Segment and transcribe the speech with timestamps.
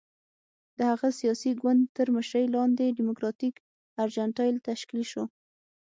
[0.77, 3.55] د هغه سیاسي ګوند تر مشرۍ لاندې ډیموکراتیک
[4.03, 5.23] ارجنټاین تشکیل شو.